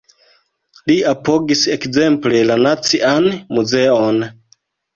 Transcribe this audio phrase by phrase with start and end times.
[0.91, 4.21] Li apogis ekzemple la Nacian Muzeon.